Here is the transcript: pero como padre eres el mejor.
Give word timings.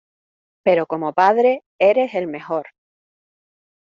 pero 0.65 0.87
como 0.87 1.13
padre 1.13 1.61
eres 1.77 2.15
el 2.15 2.25
mejor. 2.25 2.69